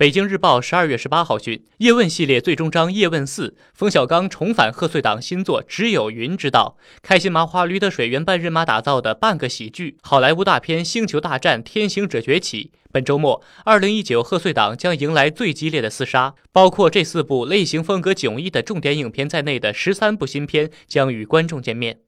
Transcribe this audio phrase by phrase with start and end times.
[0.00, 12.72] 北京日报十二月十八号讯叶问系列最终章叶问四冯小刚重返贺岁档新作只有云知道开心麻花驴得水原班人马打造的半个喜剧好莱坞大片星球大战天行者崛起。
[12.90, 21.98] 本周末二零一九贺岁档将迎来最激烈的厮杀包括这四部类型风格迥异的重点影片在内的十三部新片将与观众见面。